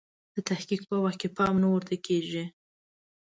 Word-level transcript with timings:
د 0.35 0.37
تحقیق 0.49 0.81
په 0.89 0.95
وخت 1.03 1.17
کې 1.21 1.29
پام 1.37 1.55
نه 1.63 1.67
ورته 1.73 1.95
کیږي. 2.05 2.43